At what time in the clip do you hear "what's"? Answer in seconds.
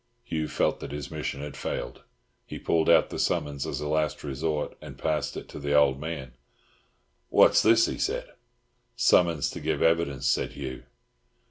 7.29-7.61